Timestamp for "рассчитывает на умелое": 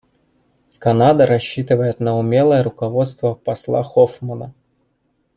1.27-2.63